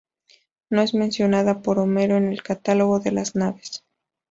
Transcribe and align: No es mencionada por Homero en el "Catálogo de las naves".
No 0.71 0.81
es 0.81 0.95
mencionada 0.95 1.61
por 1.61 1.77
Homero 1.77 2.17
en 2.17 2.29
el 2.29 2.41
"Catálogo 2.41 2.99
de 2.99 3.11
las 3.11 3.35
naves". 3.35 3.83